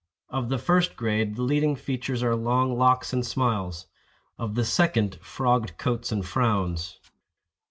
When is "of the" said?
0.29-0.57, 4.35-4.65